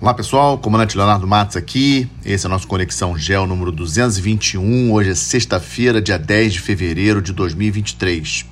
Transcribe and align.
Olá 0.00 0.14
pessoal, 0.14 0.56
comandante 0.56 0.96
Leonardo 0.96 1.26
Matos 1.26 1.56
aqui. 1.56 2.08
Esse 2.24 2.46
é 2.46 2.48
o 2.48 2.50
nosso 2.50 2.68
Conexão 2.68 3.18
Gel 3.18 3.48
número 3.48 3.72
221. 3.72 4.92
Hoje 4.92 5.10
é 5.10 5.14
sexta-feira, 5.16 6.00
dia 6.00 6.16
10 6.16 6.52
de 6.52 6.60
fevereiro 6.60 7.20
de 7.20 7.32
2023. 7.32 8.46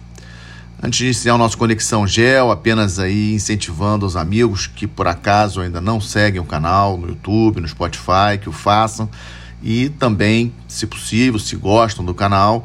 Antes 0.82 0.98
de 0.98 1.04
iniciar 1.04 1.36
o 1.36 1.38
nosso 1.38 1.56
Conexão 1.56 2.04
Gel, 2.04 2.50
apenas 2.50 2.98
aí 2.98 3.32
incentivando 3.32 4.04
os 4.04 4.16
amigos 4.16 4.66
que 4.66 4.88
por 4.88 5.06
acaso 5.06 5.60
ainda 5.60 5.80
não 5.80 6.00
seguem 6.00 6.40
o 6.40 6.44
canal 6.44 6.98
no 6.98 7.10
YouTube, 7.10 7.60
no 7.60 7.68
Spotify, 7.68 8.38
que 8.40 8.48
o 8.48 8.52
façam. 8.52 9.08
E 9.62 9.88
também, 9.88 10.52
se 10.66 10.84
possível, 10.84 11.38
se 11.38 11.54
gostam 11.54 12.04
do 12.04 12.12
canal, 12.12 12.64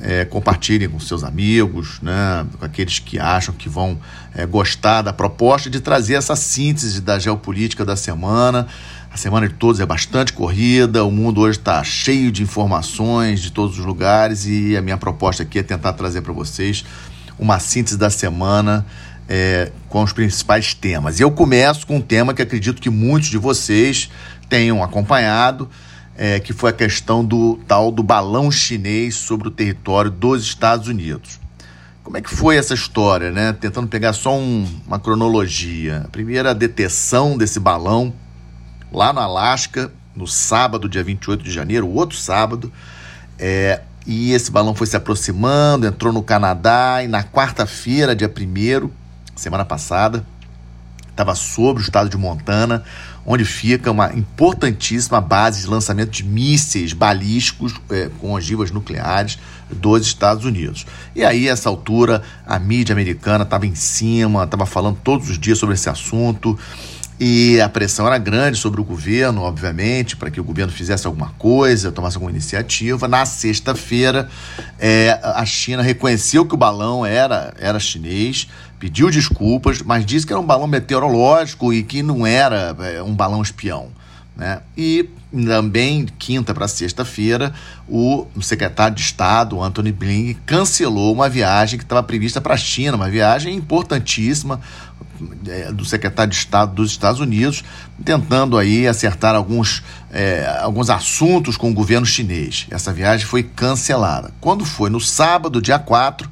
é, 0.00 0.24
compartilhem 0.24 0.88
com 0.88 1.00
seus 1.00 1.24
amigos, 1.24 2.00
né, 2.02 2.46
com 2.58 2.64
aqueles 2.64 2.98
que 2.98 3.18
acham 3.18 3.54
que 3.54 3.68
vão 3.68 3.98
é, 4.34 4.44
gostar 4.44 5.02
da 5.02 5.12
proposta 5.12 5.70
de 5.70 5.80
trazer 5.80 6.14
essa 6.14 6.36
síntese 6.36 7.00
da 7.00 7.18
geopolítica 7.18 7.84
da 7.84 7.96
semana. 7.96 8.66
A 9.10 9.16
semana 9.16 9.48
de 9.48 9.54
todos 9.54 9.80
é 9.80 9.86
bastante 9.86 10.32
corrida, 10.32 11.02
o 11.02 11.10
mundo 11.10 11.40
hoje 11.40 11.58
está 11.58 11.82
cheio 11.82 12.30
de 12.30 12.42
informações 12.42 13.40
de 13.40 13.50
todos 13.50 13.78
os 13.78 13.84
lugares 13.84 14.44
e 14.44 14.76
a 14.76 14.82
minha 14.82 14.98
proposta 14.98 15.42
aqui 15.42 15.58
é 15.58 15.62
tentar 15.62 15.94
trazer 15.94 16.20
para 16.20 16.34
vocês 16.34 16.84
uma 17.38 17.58
síntese 17.58 17.96
da 17.96 18.10
semana 18.10 18.84
é, 19.28 19.72
com 19.88 20.02
os 20.02 20.12
principais 20.12 20.74
temas. 20.74 21.18
E 21.18 21.22
eu 21.22 21.30
começo 21.30 21.86
com 21.86 21.96
um 21.96 22.00
tema 22.00 22.34
que 22.34 22.42
acredito 22.42 22.80
que 22.80 22.90
muitos 22.90 23.30
de 23.30 23.38
vocês 23.38 24.10
tenham 24.48 24.82
acompanhado 24.84 25.68
é, 26.16 26.40
que 26.40 26.52
foi 26.52 26.70
a 26.70 26.72
questão 26.72 27.24
do 27.24 27.58
tal 27.66 27.90
do 27.90 28.02
balão 28.02 28.50
chinês 28.50 29.14
sobre 29.14 29.48
o 29.48 29.50
território 29.50 30.10
dos 30.10 30.42
Estados 30.42 30.88
Unidos. 30.88 31.38
Como 32.02 32.16
é 32.16 32.20
que 32.20 32.30
foi 32.30 32.56
essa 32.56 32.72
história, 32.72 33.32
né? 33.32 33.52
Tentando 33.52 33.88
pegar 33.88 34.12
só 34.12 34.36
um, 34.36 34.66
uma 34.86 34.98
cronologia. 34.98 36.02
A 36.04 36.08
primeira 36.08 36.54
detecção 36.54 37.36
desse 37.36 37.58
balão 37.58 38.14
lá 38.92 39.12
no 39.12 39.20
Alasca, 39.20 39.92
no 40.14 40.26
sábado, 40.26 40.88
dia 40.88 41.02
28 41.02 41.42
de 41.42 41.50
janeiro, 41.50 41.88
outro 41.88 42.16
sábado, 42.16 42.72
é, 43.38 43.82
e 44.06 44.32
esse 44.32 44.50
balão 44.50 44.74
foi 44.74 44.86
se 44.86 44.96
aproximando, 44.96 45.86
entrou 45.86 46.12
no 46.12 46.22
Canadá, 46.22 47.02
e 47.02 47.08
na 47.08 47.24
quarta-feira, 47.24 48.14
dia 48.14 48.32
1 48.32 48.88
semana 49.34 49.64
passada, 49.64 50.24
estava 51.10 51.34
sobre 51.34 51.82
o 51.82 51.84
estado 51.84 52.08
de 52.08 52.16
Montana, 52.16 52.84
onde 53.26 53.44
fica 53.44 53.90
uma 53.90 54.12
importantíssima 54.14 55.20
base 55.20 55.62
de 55.62 55.66
lançamento 55.66 56.10
de 56.10 56.22
mísseis 56.22 56.92
balísticos 56.92 57.74
é, 57.90 58.08
com 58.20 58.32
ogivas 58.32 58.70
nucleares 58.70 59.38
dos 59.68 60.06
Estados 60.06 60.44
Unidos. 60.44 60.86
E 61.14 61.24
aí, 61.24 61.48
essa 61.48 61.68
altura, 61.68 62.22
a 62.46 62.58
mídia 62.58 62.92
americana 62.92 63.42
estava 63.42 63.66
em 63.66 63.74
cima, 63.74 64.44
estava 64.44 64.64
falando 64.64 64.98
todos 65.02 65.28
os 65.28 65.38
dias 65.38 65.58
sobre 65.58 65.74
esse 65.74 65.88
assunto. 65.90 66.56
E 67.18 67.58
a 67.62 67.68
pressão 67.68 68.06
era 68.06 68.18
grande 68.18 68.58
sobre 68.58 68.78
o 68.78 68.84
governo, 68.84 69.40
obviamente, 69.40 70.14
para 70.14 70.30
que 70.30 70.38
o 70.38 70.44
governo 70.44 70.70
fizesse 70.70 71.06
alguma 71.06 71.30
coisa, 71.38 71.90
tomasse 71.90 72.18
alguma 72.18 72.30
iniciativa. 72.30 73.08
Na 73.08 73.24
sexta-feira, 73.24 74.28
é, 74.78 75.18
a 75.22 75.44
China 75.46 75.82
reconheceu 75.82 76.44
que 76.44 76.54
o 76.54 76.58
balão 76.58 77.06
era, 77.06 77.54
era 77.58 77.80
chinês, 77.80 78.48
pediu 78.78 79.10
desculpas, 79.10 79.82
mas 79.82 80.04
disse 80.04 80.26
que 80.26 80.32
era 80.32 80.40
um 80.40 80.46
balão 80.46 80.66
meteorológico 80.66 81.72
e 81.72 81.82
que 81.82 82.02
não 82.02 82.26
era 82.26 82.76
é, 82.80 83.02
um 83.02 83.14
balão 83.14 83.42
espião. 83.42 83.88
Né? 84.36 84.60
E 84.76 85.08
também, 85.32 86.06
quinta 86.18 86.54
para 86.54 86.68
sexta-feira, 86.68 87.52
o 87.88 88.26
secretário 88.40 88.94
de 88.94 89.00
Estado, 89.00 89.60
Anthony 89.62 89.92
Blinken, 89.92 90.36
cancelou 90.44 91.12
uma 91.12 91.28
viagem 91.28 91.78
que 91.78 91.84
estava 91.84 92.02
prevista 92.02 92.40
para 92.40 92.54
a 92.54 92.56
China, 92.58 92.96
uma 92.96 93.08
viagem 93.08 93.54
importantíssima 93.54 94.60
é, 95.48 95.72
do 95.72 95.84
secretário 95.84 96.30
de 96.30 96.36
Estado 96.36 96.74
dos 96.74 96.90
Estados 96.90 97.20
Unidos, 97.20 97.64
tentando 98.04 98.58
aí 98.58 98.86
acertar 98.86 99.34
alguns, 99.34 99.82
é, 100.12 100.46
alguns 100.60 100.90
assuntos 100.90 101.56
com 101.56 101.70
o 101.70 101.74
governo 101.74 102.06
chinês. 102.06 102.66
Essa 102.70 102.92
viagem 102.92 103.26
foi 103.26 103.42
cancelada. 103.42 104.32
Quando 104.40 104.64
foi 104.64 104.90
no 104.90 105.00
sábado, 105.00 105.62
dia 105.62 105.78
4, 105.78 106.30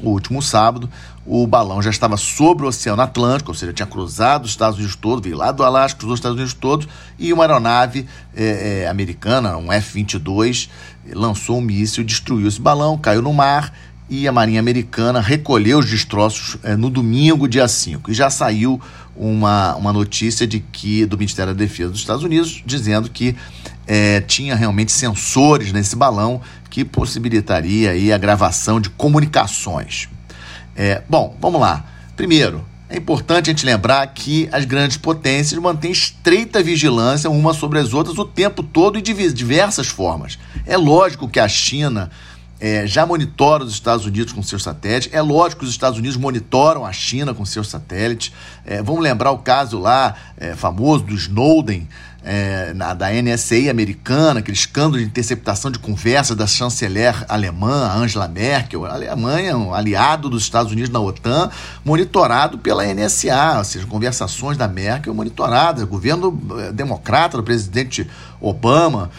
o 0.00 0.10
último 0.10 0.40
sábado, 0.40 0.88
o 1.26 1.46
balão 1.46 1.82
já 1.82 1.90
estava 1.90 2.16
sobre 2.16 2.64
o 2.64 2.68
Oceano 2.68 3.02
Atlântico, 3.02 3.50
ou 3.50 3.54
seja, 3.54 3.72
tinha 3.72 3.86
cruzado 3.86 4.44
os 4.44 4.50
Estados 4.50 4.78
Unidos 4.78 4.96
todos, 4.96 5.22
veio 5.22 5.36
lá 5.36 5.52
do 5.52 5.62
Alasca, 5.62 5.98
cruzou 5.98 6.14
os 6.14 6.18
Estados 6.18 6.36
Unidos 6.36 6.54
todos, 6.54 6.88
e 7.18 7.32
uma 7.32 7.44
aeronave 7.44 8.06
é, 8.34 8.82
é, 8.84 8.88
americana, 8.88 9.56
um 9.56 9.72
F-22, 9.72 10.68
lançou 11.12 11.58
um 11.58 11.60
míssil, 11.60 12.04
destruiu 12.04 12.48
esse 12.48 12.60
balão, 12.60 12.96
caiu 12.96 13.20
no 13.20 13.32
mar, 13.32 13.72
e 14.10 14.26
a 14.26 14.32
Marinha 14.32 14.60
Americana 14.60 15.20
recolheu 15.20 15.78
os 15.78 15.90
destroços 15.90 16.56
é, 16.62 16.74
no 16.76 16.88
domingo, 16.88 17.46
dia 17.46 17.68
5. 17.68 18.10
E 18.10 18.14
já 18.14 18.30
saiu 18.30 18.80
uma, 19.14 19.74
uma 19.74 19.92
notícia 19.92 20.46
de 20.46 20.60
que 20.60 21.04
do 21.04 21.18
Ministério 21.18 21.52
da 21.52 21.58
Defesa 21.58 21.90
dos 21.90 22.00
Estados 22.00 22.24
Unidos 22.24 22.62
dizendo 22.64 23.10
que 23.10 23.36
é, 23.88 24.20
tinha 24.20 24.54
realmente 24.54 24.92
sensores 24.92 25.72
nesse 25.72 25.96
balão 25.96 26.42
que 26.68 26.84
possibilitaria 26.84 27.92
aí 27.92 28.12
a 28.12 28.18
gravação 28.18 28.78
de 28.78 28.90
comunicações. 28.90 30.10
É, 30.76 31.02
bom, 31.08 31.34
vamos 31.40 31.58
lá. 31.58 31.86
Primeiro, 32.14 32.64
é 32.90 32.98
importante 32.98 33.48
a 33.48 33.52
gente 33.52 33.64
lembrar 33.64 34.06
que 34.08 34.46
as 34.52 34.66
grandes 34.66 34.98
potências 34.98 35.58
mantêm 35.60 35.90
estreita 35.90 36.62
vigilância 36.62 37.30
umas 37.30 37.56
sobre 37.56 37.78
as 37.78 37.94
outras 37.94 38.18
o 38.18 38.24
tempo 38.26 38.62
todo 38.62 38.98
e 38.98 39.02
de 39.02 39.32
diversas 39.32 39.88
formas. 39.88 40.38
É 40.66 40.76
lógico 40.76 41.28
que 41.28 41.40
a 41.40 41.48
China 41.48 42.10
é, 42.60 42.86
já 42.86 43.06
monitora 43.06 43.64
os 43.64 43.72
Estados 43.72 44.04
Unidos 44.04 44.32
com 44.32 44.42
seus 44.42 44.62
satélites. 44.62 45.10
É 45.12 45.20
lógico 45.20 45.60
que 45.60 45.66
os 45.66 45.70
Estados 45.70 45.98
Unidos 45.98 46.16
monitoram 46.16 46.84
a 46.84 46.92
China 46.92 47.32
com 47.32 47.44
seus 47.44 47.68
satélites. 47.68 48.32
É, 48.64 48.82
vamos 48.82 49.02
lembrar 49.02 49.30
o 49.30 49.38
caso 49.38 49.78
lá 49.78 50.14
é, 50.36 50.54
famoso 50.54 51.04
do 51.04 51.14
Snowden, 51.14 51.88
é, 52.24 52.74
na, 52.74 52.94
da 52.94 53.10
NSA 53.10 53.70
americana, 53.70 54.40
aquele 54.40 54.56
escândalo 54.56 54.98
de 54.98 55.04
interceptação 55.04 55.70
de 55.70 55.78
conversas 55.78 56.36
da 56.36 56.46
chanceler 56.46 57.14
alemã, 57.28 57.90
Angela 57.94 58.26
Merkel. 58.26 58.84
A 58.84 58.92
Alemanha, 58.92 59.56
um 59.56 59.72
aliado 59.72 60.28
dos 60.28 60.42
Estados 60.42 60.72
Unidos 60.72 60.90
na 60.90 61.00
OTAN, 61.00 61.50
monitorado 61.84 62.58
pela 62.58 62.84
NSA, 62.84 63.58
ou 63.58 63.64
seja, 63.64 63.86
conversações 63.86 64.58
da 64.58 64.66
Merkel 64.66 65.14
monitoradas, 65.14 65.84
governo 65.84 66.38
é, 66.58 66.72
democrata 66.72 67.36
do 67.36 67.42
presidente 67.42 68.06
Obama. 68.40 69.10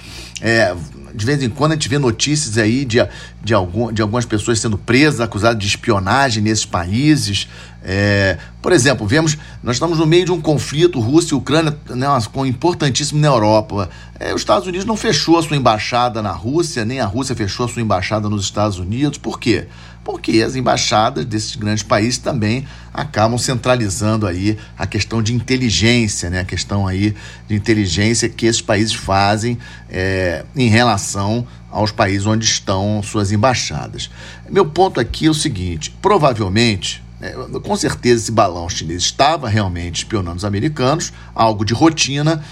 É, 0.42 0.76
de 1.14 1.26
vez 1.26 1.42
em 1.42 1.50
quando 1.50 1.72
a 1.72 1.76
gente 1.76 1.90
vê 1.90 1.98
notícias 1.98 2.58
aí 2.58 2.86
de, 2.86 2.98
de, 3.44 3.54
algum, 3.54 3.92
de 3.92 4.02
algumas 4.02 4.26
pessoas 4.26 4.60
sendo 4.60 4.78
presas, 4.78 5.22
acusadas 5.22 5.60
de 5.60 5.68
espionagem 5.68 6.44
nesses 6.44 6.66
países. 6.66 7.48
É, 7.84 8.38
por 8.62 8.72
exemplo, 8.72 9.08
vemos, 9.08 9.38
nós 9.64 9.78
estamos 9.78 9.98
no 10.00 10.06
meio 10.06 10.26
de 10.26 10.32
um 10.32 10.42
conflito 10.42 11.00
Rússia 11.00 11.34
e 11.34 11.38
Ucrânia 11.38 11.78
né, 11.90 12.08
importantíssimo 12.48 13.20
na 13.20 13.28
Europa. 13.28 13.90
É, 14.20 14.34
os 14.34 14.42
Estados 14.42 14.68
Unidos 14.68 14.86
não 14.86 14.98
fechou 14.98 15.38
a 15.38 15.44
sua 15.44 15.56
embaixada 15.56 16.22
na 16.22 16.32
Rússia, 16.32 16.84
nem 16.84 17.00
a 17.00 17.06
Rússia 17.06 17.36
fechou 17.36 17.66
a 17.66 17.70
sua 17.70 17.82
embaixada 17.82 18.28
nos 18.30 18.44
Estados 18.44 18.80
Unidos. 18.80 19.18
Por 19.18 19.40
quê? 19.40 19.68
Porque 20.04 20.42
as 20.42 20.56
embaixadas 20.56 21.26
desses 21.26 21.56
grandes 21.56 21.84
países 21.84 22.18
também 22.18 22.66
acabam 22.94 23.38
centralizando 23.38 24.26
aí 24.26 24.58
a 24.78 24.88
questão 24.88 25.22
de 25.22 25.34
inteligência, 25.34 26.30
né? 26.30 26.40
a 26.40 26.46
questão 26.46 26.88
aí 26.88 27.14
de 27.48 27.56
inteligência 27.56 28.28
que 28.30 28.46
esses 28.46 28.62
países 28.62 28.94
fazem 28.94 29.58
é, 29.90 30.46
em 30.56 30.68
relação 30.68 31.46
aos 31.70 31.92
países 31.92 32.26
onde 32.26 32.46
estão 32.46 33.02
suas 33.04 33.32
embaixadas. 33.32 34.10
Meu 34.50 34.66
ponto 34.66 35.00
aqui 35.00 35.28
é 35.28 35.30
o 35.30 35.34
seguinte: 35.34 35.92
provavelmente 36.02 37.04
é, 37.22 37.34
com 37.62 37.76
certeza 37.76 38.24
esse 38.24 38.32
balão 38.32 38.70
chinês 38.70 39.04
estava 39.04 39.50
realmente 39.50 39.98
espionando 39.98 40.38
os 40.38 40.46
americanos, 40.46 41.12
algo 41.36 41.66
de 41.66 41.74
rotina, 41.74 42.44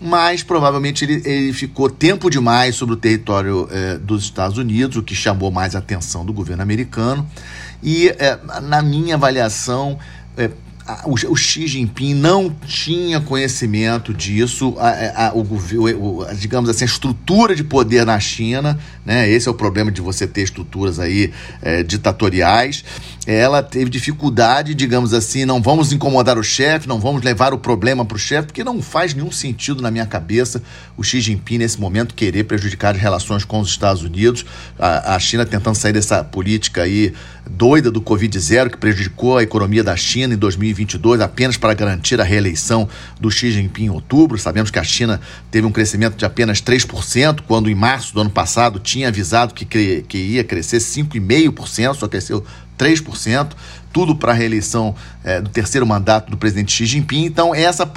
mas 0.00 0.42
provavelmente 0.42 1.04
ele, 1.04 1.22
ele 1.24 1.52
ficou 1.52 1.88
tempo 1.88 2.30
demais 2.30 2.74
sobre 2.74 2.94
o 2.94 2.96
território 2.96 3.68
é, 3.70 3.98
dos 3.98 4.24
Estados 4.24 4.58
Unidos, 4.58 4.96
o 4.96 5.02
que 5.02 5.14
chamou 5.14 5.50
mais 5.50 5.74
a 5.74 5.78
atenção 5.78 6.24
do 6.24 6.32
governo 6.32 6.62
americano. 6.62 7.26
E, 7.82 8.08
é, 8.08 8.38
na 8.62 8.82
minha 8.82 9.14
avaliação, 9.14 9.98
é, 10.36 10.50
o, 11.04 11.14
o, 11.32 11.36
Xi 11.36 11.66
Jinping 11.66 12.14
não 12.14 12.48
tinha 12.66 13.20
conhecimento 13.20 14.14
disso, 14.14 14.76
a, 14.78 15.28
a, 15.28 15.34
o, 15.34 15.42
o, 15.42 16.26
digamos 16.34 16.70
assim, 16.70 16.84
a 16.84 16.86
estrutura 16.86 17.56
de 17.56 17.64
poder 17.64 18.06
na 18.06 18.20
China, 18.20 18.78
né? 19.04 19.28
Esse 19.28 19.48
é 19.48 19.50
o 19.50 19.54
problema 19.54 19.90
de 19.90 20.00
você 20.00 20.26
ter 20.26 20.42
estruturas 20.42 21.00
aí 21.00 21.32
é, 21.60 21.82
ditatoriais 21.82 22.84
ela 23.26 23.62
teve 23.62 23.90
dificuldade, 23.90 24.74
digamos 24.74 25.12
assim, 25.12 25.44
não 25.44 25.60
vamos 25.60 25.92
incomodar 25.92 26.38
o 26.38 26.44
chefe, 26.44 26.88
não 26.88 27.00
vamos 27.00 27.22
levar 27.22 27.52
o 27.52 27.58
problema 27.58 28.04
para 28.04 28.16
o 28.16 28.18
chefe, 28.18 28.46
porque 28.46 28.62
não 28.62 28.80
faz 28.80 29.14
nenhum 29.14 29.32
sentido 29.32 29.82
na 29.82 29.90
minha 29.90 30.06
cabeça 30.06 30.62
o 30.96 31.02
Xi 31.02 31.20
Jinping, 31.20 31.58
nesse 31.58 31.80
momento, 31.80 32.14
querer 32.14 32.44
prejudicar 32.44 32.94
as 32.94 33.00
relações 33.00 33.44
com 33.44 33.60
os 33.60 33.68
Estados 33.68 34.02
Unidos, 34.02 34.44
a, 34.78 35.14
a 35.14 35.18
China 35.18 35.44
tentando 35.44 35.74
sair 35.74 35.92
dessa 35.92 36.22
política 36.24 36.82
aí 36.82 37.12
doida 37.48 37.90
do 37.90 38.00
Covid-0, 38.00 38.70
que 38.70 38.76
prejudicou 38.76 39.38
a 39.38 39.42
economia 39.42 39.84
da 39.84 39.96
China 39.96 40.34
em 40.34 40.36
2020 40.36 40.86
2022 40.86 41.20
apenas 41.20 41.56
para 41.56 41.74
garantir 41.74 42.20
a 42.20 42.24
reeleição 42.24 42.88
do 43.20 43.30
Xi 43.30 43.50
Jinping 43.50 43.84
em 43.84 43.90
outubro. 43.90 44.38
Sabemos 44.38 44.70
que 44.70 44.78
a 44.78 44.84
China 44.84 45.20
teve 45.50 45.66
um 45.66 45.72
crescimento 45.72 46.16
de 46.16 46.24
apenas 46.24 46.60
3%, 46.60 47.40
quando 47.46 47.70
em 47.70 47.74
março 47.74 48.14
do 48.14 48.20
ano 48.20 48.30
passado 48.30 48.78
tinha 48.78 49.08
avisado 49.08 49.54
que, 49.54 49.64
que 49.64 50.18
ia 50.18 50.44
crescer 50.44 50.78
5,5%, 50.78 51.94
só 51.94 52.08
cresceu 52.08 52.44
3%, 52.78 53.52
tudo 53.92 54.14
para 54.14 54.32
a 54.32 54.34
reeleição 54.34 54.94
é, 55.24 55.40
do 55.40 55.48
terceiro 55.48 55.86
mandato 55.86 56.30
do 56.30 56.36
presidente 56.36 56.72
Xi 56.72 56.86
Jinping. 56.86 57.24
Então, 57.24 57.54
essa, 57.54 57.90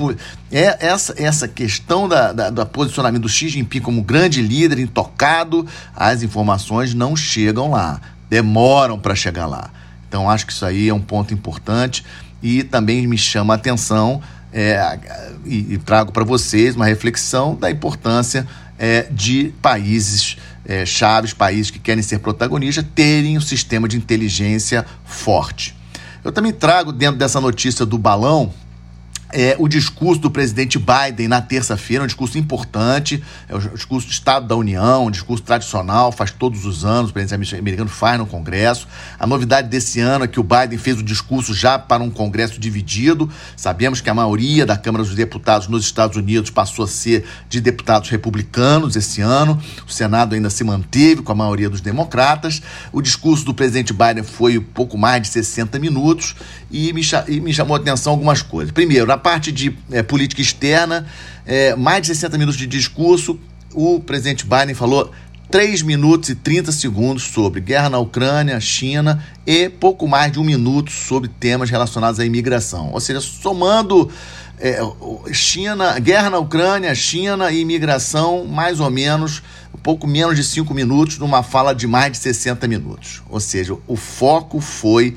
é, 0.51 0.87
essa, 0.87 1.13
essa 1.17 1.47
questão 1.47 2.07
da, 2.07 2.31
da, 2.31 2.49
do 2.49 2.65
posicionamento 2.65 3.23
do 3.23 3.29
Xi 3.29 3.49
Jinping 3.49 3.81
como 3.81 4.01
grande 4.01 4.41
líder, 4.41 4.79
intocado, 4.79 5.67
as 5.95 6.23
informações 6.23 6.93
não 6.93 7.15
chegam 7.15 7.71
lá, 7.71 7.99
demoram 8.29 8.97
para 8.97 9.13
chegar 9.13 9.45
lá. 9.45 9.69
Então, 10.07 10.29
acho 10.29 10.45
que 10.45 10.53
isso 10.53 10.65
aí 10.65 10.89
é 10.89 10.93
um 10.93 11.01
ponto 11.01 11.33
importante 11.33 12.03
e 12.41 12.63
também 12.63 13.05
me 13.05 13.17
chama 13.17 13.53
a 13.53 13.57
atenção 13.57 14.21
é, 14.51 14.99
e, 15.45 15.73
e 15.73 15.77
trago 15.77 16.11
para 16.11 16.23
vocês 16.23 16.75
uma 16.75 16.85
reflexão 16.85 17.55
da 17.55 17.69
importância 17.69 18.47
é, 18.77 19.05
de 19.11 19.53
países 19.61 20.37
é, 20.69 20.85
chaves, 20.85 21.33
países 21.33 21.71
que 21.71 21.79
querem 21.79 22.03
ser 22.03 22.19
protagonistas, 22.19 22.85
terem 22.93 23.35
um 23.35 23.41
sistema 23.41 23.87
de 23.87 23.97
inteligência 23.97 24.85
forte. 25.03 25.75
Eu 26.23 26.31
também 26.31 26.53
trago 26.53 26.91
dentro 26.91 27.17
dessa 27.17 27.41
notícia 27.41 27.87
do 27.87 27.97
balão 27.97 28.53
é, 29.31 29.55
o 29.59 29.67
discurso 29.67 30.21
do 30.21 30.31
presidente 30.31 30.79
Biden 30.79 31.27
na 31.27 31.41
terça-feira, 31.41 32.03
um 32.03 32.07
discurso 32.07 32.37
importante, 32.37 33.23
é 33.47 33.55
o 33.55 33.59
discurso 33.59 34.07
do 34.07 34.11
Estado 34.11 34.47
da 34.47 34.55
União, 34.55 35.05
um 35.05 35.11
discurso 35.11 35.43
tradicional, 35.43 36.11
faz 36.11 36.31
todos 36.31 36.65
os 36.65 36.83
anos, 36.83 37.11
o 37.11 37.13
presidente 37.13 37.55
americano 37.55 37.89
faz 37.89 38.17
no 38.17 38.25
Congresso. 38.25 38.87
A 39.19 39.27
novidade 39.27 39.67
desse 39.67 39.99
ano 39.99 40.25
é 40.25 40.27
que 40.27 40.39
o 40.39 40.43
Biden 40.43 40.79
fez 40.79 40.99
o 40.99 41.03
discurso 41.03 41.53
já 41.53 41.77
para 41.77 42.01
um 42.01 42.09
Congresso 42.09 42.59
dividido. 42.59 43.29
Sabemos 43.55 44.01
que 44.01 44.09
a 44.09 44.13
maioria 44.13 44.65
da 44.65 44.77
Câmara 44.77 45.03
dos 45.03 45.13
Deputados 45.13 45.67
nos 45.67 45.85
Estados 45.85 46.17
Unidos 46.17 46.49
passou 46.49 46.85
a 46.85 46.87
ser 46.87 47.25
de 47.47 47.61
deputados 47.61 48.09
republicanos 48.09 48.95
esse 48.95 49.21
ano. 49.21 49.61
O 49.87 49.91
Senado 49.91 50.33
ainda 50.33 50.49
se 50.49 50.63
manteve 50.63 51.21
com 51.21 51.31
a 51.31 51.35
maioria 51.35 51.69
dos 51.69 51.81
democratas. 51.81 52.61
O 52.91 53.01
discurso 53.01 53.45
do 53.45 53.53
presidente 53.53 53.93
Biden 53.93 54.23
foi 54.23 54.59
pouco 54.59 54.97
mais 54.97 55.21
de 55.21 55.27
60 55.27 55.77
minutos 55.77 56.35
e 56.71 56.93
me, 56.93 57.01
e 57.27 57.39
me 57.39 57.53
chamou 57.53 57.75
a 57.75 57.79
atenção 57.79 58.11
algumas 58.11 58.41
coisas. 58.41 58.71
Primeiro, 58.71 59.05
na 59.05 59.17
parte 59.17 59.51
de 59.51 59.75
é, 59.91 60.03
política 60.03 60.41
externa, 60.41 61.07
é, 61.45 61.75
mais 61.75 62.01
de 62.01 62.07
60 62.07 62.37
minutos 62.37 62.57
de 62.57 62.67
discurso, 62.67 63.39
o 63.73 63.99
presidente 63.99 64.45
Biden 64.45 64.73
falou 64.73 65.11
3 65.49 65.81
minutos 65.81 66.29
e 66.29 66.35
30 66.35 66.71
segundos 66.71 67.23
sobre 67.23 67.59
guerra 67.59 67.89
na 67.89 67.97
Ucrânia, 67.97 68.59
China 68.59 69.23
e 69.47 69.67
pouco 69.67 70.07
mais 70.07 70.31
de 70.31 70.39
um 70.39 70.43
minuto 70.43 70.91
sobre 70.91 71.27
temas 71.27 71.71
relacionados 71.71 72.19
à 72.19 72.25
imigração. 72.25 72.91
Ou 72.93 72.99
seja, 72.99 73.19
somando 73.19 74.11
é, 74.59 74.79
China, 75.33 75.97
guerra 75.99 76.29
na 76.29 76.37
Ucrânia, 76.37 76.93
China 76.93 77.51
e 77.51 77.61
imigração, 77.61 78.45
mais 78.45 78.79
ou 78.79 78.91
menos, 78.91 79.41
pouco 79.81 80.05
menos 80.05 80.35
de 80.35 80.43
5 80.43 80.71
minutos, 80.73 81.17
numa 81.17 81.41
fala 81.41 81.73
de 81.73 81.87
mais 81.87 82.11
de 82.11 82.19
60 82.19 82.67
minutos. 82.67 83.23
Ou 83.27 83.39
seja, 83.39 83.75
o 83.87 83.95
foco 83.95 84.59
foi 84.61 85.15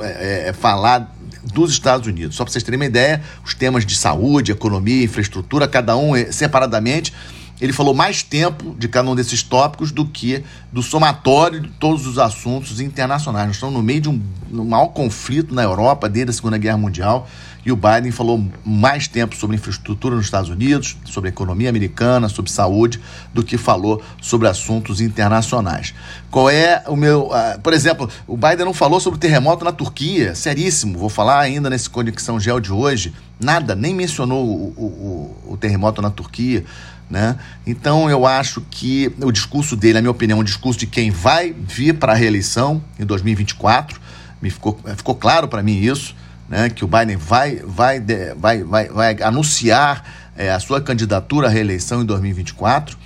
é, 0.00 0.06
é, 0.06 0.48
é, 0.48 0.52
falar 0.52 1.14
dos 1.52 1.70
Estados 1.70 2.06
Unidos. 2.06 2.36
Só 2.36 2.44
para 2.44 2.52
vocês 2.52 2.62
terem 2.62 2.78
uma 2.78 2.86
ideia, 2.86 3.22
os 3.44 3.54
temas 3.54 3.86
de 3.86 3.96
saúde, 3.96 4.52
economia, 4.52 5.04
infraestrutura, 5.04 5.66
cada 5.66 5.96
um 5.96 6.14
é, 6.14 6.30
separadamente, 6.32 7.12
ele 7.60 7.72
falou 7.72 7.92
mais 7.92 8.22
tempo 8.22 8.74
de 8.78 8.86
cada 8.88 9.10
um 9.10 9.16
desses 9.16 9.42
tópicos 9.42 9.90
do 9.90 10.06
que 10.06 10.44
do 10.72 10.82
somatório 10.82 11.60
de 11.60 11.68
todos 11.70 12.06
os 12.06 12.18
assuntos 12.18 12.80
internacionais. 12.80 13.46
Nós 13.46 13.56
estamos 13.56 13.74
no 13.74 13.82
meio 13.82 14.00
de 14.00 14.08
um, 14.08 14.22
um 14.52 14.64
maior 14.64 14.88
conflito 14.88 15.52
na 15.52 15.62
Europa 15.62 16.08
desde 16.08 16.30
a 16.30 16.32
Segunda 16.32 16.56
Guerra 16.56 16.78
Mundial 16.78 17.28
e 17.68 17.72
o 17.72 17.76
Biden 17.76 18.10
falou 18.10 18.42
mais 18.64 19.06
tempo 19.06 19.36
sobre 19.36 19.56
infraestrutura 19.56 20.16
nos 20.16 20.24
Estados 20.24 20.48
Unidos, 20.48 20.96
sobre 21.04 21.28
economia 21.28 21.68
americana, 21.68 22.26
sobre 22.26 22.50
saúde, 22.50 22.98
do 23.34 23.44
que 23.44 23.58
falou 23.58 24.02
sobre 24.22 24.48
assuntos 24.48 25.02
internacionais. 25.02 25.92
Qual 26.30 26.48
é 26.48 26.82
o 26.86 26.96
meu. 26.96 27.26
Uh, 27.26 27.60
por 27.62 27.74
exemplo, 27.74 28.08
o 28.26 28.38
Biden 28.38 28.64
não 28.64 28.72
falou 28.72 28.98
sobre 29.00 29.18
o 29.18 29.20
terremoto 29.20 29.66
na 29.66 29.72
Turquia, 29.72 30.34
seríssimo. 30.34 30.98
Vou 30.98 31.10
falar 31.10 31.40
ainda 31.40 31.68
nesse 31.68 31.90
Conexão 31.90 32.40
Gel 32.40 32.58
de 32.58 32.72
hoje. 32.72 33.12
Nada, 33.38 33.74
nem 33.74 33.94
mencionou 33.94 34.46
o, 34.46 34.72
o, 34.74 35.42
o, 35.46 35.52
o 35.52 35.56
terremoto 35.58 36.00
na 36.00 36.08
Turquia. 36.08 36.64
Né? 37.10 37.36
Então 37.66 38.08
eu 38.08 38.26
acho 38.26 38.62
que 38.70 39.12
o 39.20 39.30
discurso 39.30 39.76
dele, 39.76 39.94
na 39.94 40.00
minha 40.00 40.10
opinião, 40.10 40.38
é 40.38 40.40
um 40.40 40.44
discurso 40.44 40.80
de 40.80 40.86
quem 40.86 41.10
vai 41.10 41.52
vir 41.52 41.98
para 41.98 42.14
a 42.14 42.16
reeleição 42.16 42.82
em 42.98 43.04
2024. 43.04 44.00
Me 44.40 44.48
ficou, 44.48 44.80
ficou 44.96 45.14
claro 45.14 45.48
para 45.48 45.62
mim 45.62 45.78
isso 45.78 46.14
né, 46.48 46.70
que 46.70 46.84
o 46.84 46.88
Biden 46.88 47.16
vai, 47.16 47.56
vai, 47.56 48.00
vai, 48.36 48.62
vai, 48.62 48.88
vai 48.88 49.22
anunciar 49.22 50.04
é, 50.36 50.50
a 50.50 50.60
sua 50.60 50.80
candidatura 50.80 51.48
à 51.48 51.50
reeleição 51.50 52.02
em 52.02 52.04
2024. 52.04 52.96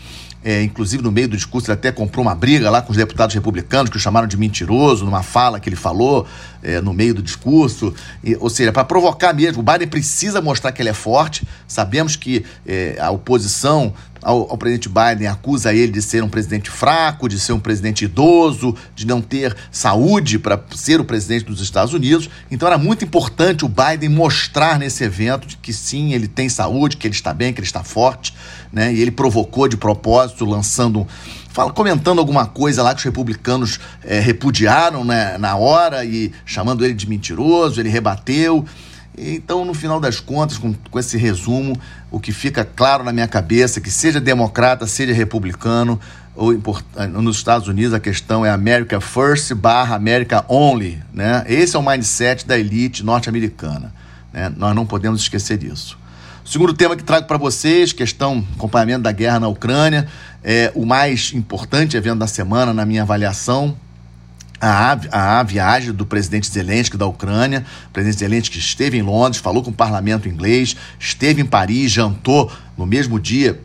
É, 0.44 0.60
inclusive, 0.62 1.02
no 1.02 1.12
meio 1.12 1.28
do 1.28 1.36
discurso, 1.36 1.70
ele 1.70 1.78
até 1.78 1.92
comprou 1.92 2.24
uma 2.24 2.34
briga 2.34 2.68
lá 2.68 2.82
com 2.82 2.90
os 2.90 2.96
deputados 2.96 3.32
republicanos, 3.32 3.88
que 3.90 3.96
o 3.96 4.00
chamaram 4.00 4.26
de 4.26 4.36
mentiroso, 4.36 5.04
numa 5.04 5.22
fala 5.22 5.60
que 5.60 5.68
ele 5.68 5.76
falou 5.76 6.26
é, 6.62 6.80
no 6.80 6.92
meio 6.92 7.14
do 7.14 7.22
discurso. 7.22 7.94
E, 8.24 8.36
ou 8.40 8.50
seja, 8.50 8.72
para 8.72 8.84
provocar 8.84 9.32
mesmo, 9.32 9.60
o 9.60 9.62
Biden 9.62 9.86
precisa 9.86 10.40
mostrar 10.40 10.72
que 10.72 10.82
ele 10.82 10.88
é 10.88 10.94
forte. 10.94 11.46
Sabemos 11.68 12.16
que 12.16 12.44
é, 12.66 12.96
a 13.00 13.10
oposição 13.10 13.94
ao, 14.22 14.50
ao, 14.50 14.56
presidente 14.56 14.88
Biden 14.88 15.26
acusa 15.26 15.74
ele 15.74 15.92
de 15.92 16.00
ser 16.00 16.22
um 16.22 16.28
presidente 16.28 16.70
fraco, 16.70 17.28
de 17.28 17.38
ser 17.38 17.52
um 17.52 17.60
presidente 17.60 18.04
idoso, 18.04 18.74
de 18.94 19.06
não 19.06 19.20
ter 19.20 19.56
saúde 19.70 20.38
para 20.38 20.62
ser 20.74 21.00
o 21.00 21.04
presidente 21.04 21.44
dos 21.44 21.60
Estados 21.60 21.92
Unidos. 21.92 22.30
Então 22.50 22.68
era 22.68 22.78
muito 22.78 23.04
importante 23.04 23.64
o 23.64 23.68
Biden 23.68 24.08
mostrar 24.08 24.78
nesse 24.78 25.02
evento 25.04 25.58
que 25.60 25.72
sim, 25.72 26.14
ele 26.14 26.28
tem 26.28 26.48
saúde, 26.48 26.96
que 26.96 27.06
ele 27.06 27.14
está 27.14 27.34
bem, 27.34 27.52
que 27.52 27.60
ele 27.60 27.66
está 27.66 27.82
forte, 27.82 28.32
né? 28.72 28.94
E 28.94 29.00
ele 29.00 29.10
provocou 29.10 29.66
de 29.66 29.76
propósito, 29.76 30.44
lançando 30.44 31.06
fala, 31.52 31.70
comentando 31.70 32.18
alguma 32.18 32.46
coisa 32.46 32.82
lá 32.82 32.94
que 32.94 33.00
os 33.00 33.04
republicanos 33.04 33.78
é, 34.02 34.18
repudiaram 34.18 35.04
né, 35.04 35.36
na 35.36 35.54
hora 35.56 36.02
e 36.04 36.32
chamando 36.46 36.84
ele 36.84 36.94
de 36.94 37.08
mentiroso, 37.08 37.80
ele 37.80 37.90
rebateu. 37.90 38.64
Então, 39.16 39.64
no 39.64 39.74
final 39.74 40.00
das 40.00 40.20
contas, 40.20 40.56
com, 40.56 40.72
com 40.72 40.98
esse 40.98 41.18
resumo, 41.18 41.78
o 42.10 42.18
que 42.18 42.32
fica 42.32 42.64
claro 42.64 43.04
na 43.04 43.12
minha 43.12 43.28
cabeça 43.28 43.78
é 43.78 43.82
que 43.82 43.90
seja 43.90 44.20
democrata, 44.20 44.86
seja 44.86 45.12
republicano, 45.12 46.00
ou 46.34 46.52
nos 47.20 47.36
Estados 47.36 47.68
Unidos 47.68 47.92
a 47.92 48.00
questão 48.00 48.44
é 48.44 48.50
America 48.50 48.98
First 49.00 49.52
barra 49.54 49.96
America 49.96 50.44
Only. 50.48 50.98
Né? 51.12 51.44
Esse 51.46 51.76
é 51.76 51.78
o 51.78 51.82
mindset 51.82 52.46
da 52.46 52.58
elite 52.58 53.04
norte-americana. 53.04 53.92
Né? 54.32 54.50
Nós 54.56 54.74
não 54.74 54.86
podemos 54.86 55.20
esquecer 55.20 55.58
disso. 55.58 55.98
Segundo 56.44 56.72
tema 56.74 56.96
que 56.96 57.04
trago 57.04 57.26
para 57.26 57.36
vocês, 57.36 57.92
questão 57.92 58.44
acompanhamento 58.56 59.02
da 59.02 59.12
guerra 59.12 59.38
na 59.38 59.48
Ucrânia, 59.48 60.08
é 60.42 60.72
o 60.74 60.84
mais 60.84 61.32
importante 61.34 61.96
evento 61.96 62.18
da 62.18 62.26
semana, 62.26 62.72
na 62.72 62.84
minha 62.84 63.02
avaliação, 63.02 63.76
a, 64.62 65.38
a, 65.38 65.42
viagem 65.42 65.92
do 65.92 66.06
presidente 66.06 66.48
Zelensky 66.48 66.96
da 66.96 67.04
Ucrânia. 67.04 67.66
O 67.88 67.90
presidente 67.90 68.20
Zelensky 68.20 68.58
esteve 68.60 68.96
em 68.96 69.02
Londres, 69.02 69.42
falou 69.42 69.60
com 69.60 69.70
o 69.70 69.74
parlamento 69.74 70.28
inglês, 70.28 70.76
esteve 71.00 71.42
em 71.42 71.44
Paris, 71.44 71.90
jantou 71.90 72.50
no 72.78 72.86
mesmo 72.86 73.18
dia 73.18 73.58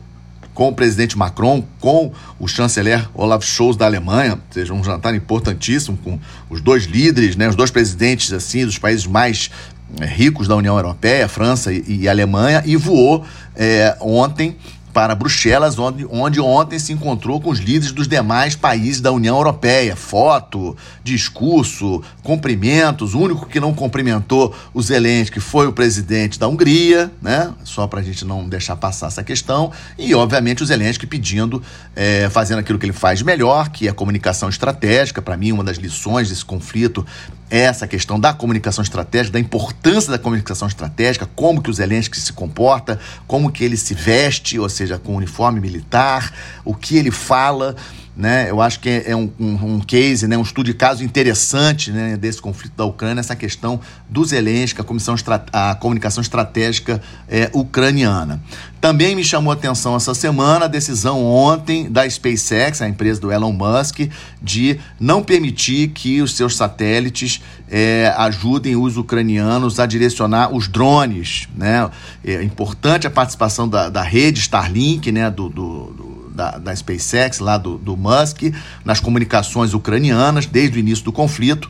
com 0.52 0.70
o 0.70 0.74
presidente 0.74 1.16
Macron, 1.16 1.64
com 1.78 2.10
o 2.36 2.48
chanceler 2.48 3.08
Olaf 3.14 3.44
Scholz 3.44 3.76
da 3.76 3.86
Alemanha, 3.86 4.32
ou 4.32 4.40
seja, 4.50 4.74
um 4.74 4.82
jantar 4.82 5.14
importantíssimo 5.14 5.96
com 5.98 6.18
os 6.50 6.60
dois 6.60 6.82
líderes, 6.82 7.36
né, 7.36 7.48
os 7.48 7.54
dois 7.54 7.70
presidentes 7.70 8.32
assim 8.32 8.66
dos 8.66 8.76
países 8.76 9.06
mais 9.06 9.52
é, 10.00 10.04
ricos 10.04 10.48
da 10.48 10.56
União 10.56 10.76
Europeia, 10.76 11.28
França 11.28 11.72
e, 11.72 11.84
e 11.86 12.08
Alemanha, 12.08 12.60
e 12.66 12.74
voou 12.74 13.24
é, 13.54 13.96
ontem 14.00 14.56
para 14.92 15.14
Bruxelas, 15.14 15.78
onde, 15.78 16.06
onde 16.10 16.40
ontem 16.40 16.78
se 16.78 16.92
encontrou 16.92 17.40
com 17.40 17.50
os 17.50 17.58
líderes 17.58 17.92
dos 17.92 18.08
demais 18.08 18.56
países 18.56 19.00
da 19.00 19.12
União 19.12 19.36
Europeia. 19.36 19.94
Foto, 19.94 20.76
discurso, 21.04 22.02
cumprimentos. 22.22 23.14
O 23.14 23.20
único 23.20 23.46
que 23.46 23.60
não 23.60 23.72
cumprimentou 23.74 24.54
o 24.72 24.82
Zelensky 24.82 25.40
foi 25.40 25.66
o 25.66 25.72
presidente 25.72 26.38
da 26.38 26.48
Hungria, 26.48 27.10
né? 27.20 27.52
Só 27.64 27.86
para 27.86 28.00
a 28.00 28.02
gente 28.02 28.24
não 28.24 28.48
deixar 28.48 28.76
passar 28.76 29.08
essa 29.08 29.22
questão. 29.22 29.70
E, 29.96 30.14
obviamente, 30.14 30.62
o 30.62 30.66
Zelensky 30.66 31.06
pedindo, 31.06 31.62
é, 31.94 32.28
fazendo 32.30 32.58
aquilo 32.58 32.78
que 32.78 32.86
ele 32.86 32.92
faz 32.92 33.22
melhor, 33.22 33.68
que 33.68 33.86
é 33.86 33.90
a 33.90 33.94
comunicação 33.94 34.48
estratégica. 34.48 35.22
Para 35.22 35.36
mim, 35.36 35.52
uma 35.52 35.64
das 35.64 35.76
lições 35.76 36.28
desse 36.28 36.44
conflito 36.44 37.04
essa 37.50 37.86
questão 37.86 38.20
da 38.20 38.32
comunicação 38.32 38.82
estratégica, 38.82 39.32
da 39.32 39.40
importância 39.40 40.10
da 40.10 40.18
comunicação 40.18 40.68
estratégica, 40.68 41.28
como 41.34 41.62
que 41.62 41.70
o 41.70 41.72
Zelensky 41.72 42.20
se 42.20 42.32
comporta, 42.32 43.00
como 43.26 43.50
que 43.50 43.64
ele 43.64 43.76
se 43.76 43.94
veste, 43.94 44.58
ou 44.58 44.68
seja, 44.78 44.98
com 44.98 45.14
uniforme 45.14 45.60
militar, 45.60 46.32
o 46.64 46.74
que 46.74 46.96
ele 46.96 47.10
fala, 47.10 47.76
né? 48.18 48.50
Eu 48.50 48.60
acho 48.60 48.80
que 48.80 48.88
é, 49.06 49.14
um, 49.14 49.30
um, 49.38 49.74
um, 49.74 49.80
case, 49.80 50.26
né? 50.26 50.36
um 50.36 50.42
estudo 50.42 50.66
de 50.66 50.74
caso 50.74 51.04
interessante 51.04 51.92
né? 51.92 52.16
desse 52.16 52.42
conflito 52.42 52.74
da 52.76 52.84
Ucrânia, 52.84 53.20
essa 53.20 53.36
questão 53.36 53.80
do 54.10 54.24
Zelensky, 54.24 54.80
a, 54.80 54.84
comissão 54.84 55.14
a 55.52 55.76
comunicação 55.76 56.20
estratégica 56.20 57.00
é, 57.28 57.48
ucraniana. 57.52 58.42
Também 58.80 59.14
me 59.14 59.22
chamou 59.22 59.52
a 59.52 59.54
atenção 59.54 59.94
essa 59.94 60.14
semana 60.14 60.64
a 60.64 60.68
decisão 60.68 61.24
ontem 61.24 61.88
da 61.88 62.08
SpaceX, 62.10 62.82
a 62.82 62.88
empresa 62.88 63.20
do 63.20 63.30
Elon 63.30 63.52
Musk, 63.52 64.10
de 64.42 64.80
não 64.98 65.22
permitir 65.22 65.90
que 65.90 66.20
os 66.20 66.34
seus 66.34 66.56
satélites 66.56 67.40
é, 67.70 68.12
ajudem 68.16 68.74
os 68.74 68.96
ucranianos 68.96 69.78
a 69.78 69.86
direcionar 69.86 70.52
os 70.52 70.66
drones. 70.66 71.48
Né? 71.56 71.88
É 72.24 72.42
importante 72.42 73.06
a 73.06 73.10
participação 73.10 73.68
da, 73.68 73.88
da 73.88 74.02
rede 74.02 74.40
Starlink, 74.40 75.12
né? 75.12 75.30
do, 75.30 75.48
do, 75.48 76.07
da, 76.38 76.52
da 76.52 76.76
SpaceX, 76.76 77.40
lá 77.40 77.58
do, 77.58 77.76
do 77.76 77.96
Musk, 77.96 78.54
nas 78.84 79.00
comunicações 79.00 79.74
ucranianas, 79.74 80.46
desde 80.46 80.78
o 80.78 80.80
início 80.80 81.04
do 81.04 81.12
conflito. 81.12 81.68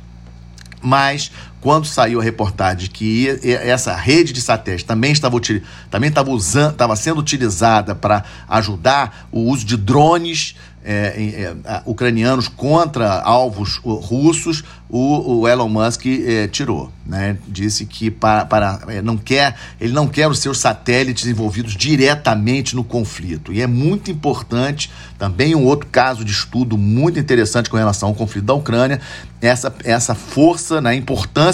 Mas 0.82 1.32
quando 1.60 1.86
saiu 1.86 2.20
a 2.20 2.22
reportagem 2.22 2.88
que 2.88 3.28
essa 3.42 3.94
rede 3.94 4.32
de 4.32 4.40
satélites 4.40 4.84
também 4.84 5.12
estava, 5.12 5.38
também 5.90 6.08
estava, 6.08 6.30
usando, 6.30 6.72
estava 6.72 6.96
sendo 6.96 7.20
utilizada 7.20 7.94
para 7.94 8.24
ajudar 8.48 9.28
o 9.32 9.40
uso 9.40 9.64
de 9.64 9.76
drones 9.76 10.54
é, 10.84 11.54
é, 11.66 11.82
ucranianos 11.84 12.48
contra 12.48 13.20
alvos 13.20 13.76
russos, 13.76 14.64
o, 14.88 15.40
o 15.40 15.48
Elon 15.48 15.68
Musk 15.68 16.06
é, 16.06 16.48
tirou. 16.48 16.90
Né? 17.04 17.36
Disse 17.46 17.84
que 17.84 18.10
para, 18.10 18.46
para, 18.46 18.80
é, 18.88 19.02
não 19.02 19.18
quer, 19.18 19.54
ele 19.78 19.92
não 19.92 20.06
quer 20.06 20.28
os 20.28 20.38
seus 20.38 20.58
satélites 20.58 21.26
envolvidos 21.26 21.76
diretamente 21.76 22.74
no 22.74 22.82
conflito. 22.82 23.52
E 23.52 23.60
é 23.60 23.66
muito 23.66 24.10
importante, 24.10 24.90
também 25.18 25.54
um 25.54 25.64
outro 25.64 25.88
caso 25.90 26.24
de 26.24 26.32
estudo 26.32 26.78
muito 26.78 27.18
interessante 27.18 27.68
com 27.68 27.76
relação 27.76 28.08
ao 28.08 28.14
conflito 28.14 28.46
da 28.46 28.54
Ucrânia, 28.54 28.98
essa, 29.42 29.74
essa 29.84 30.14
força, 30.14 30.80
né, 30.80 30.90
a 30.90 30.94